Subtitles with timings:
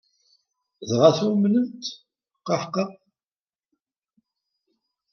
[0.89, 1.85] Dɣa tumenem-t?
[2.47, 2.83] Qaḥqa!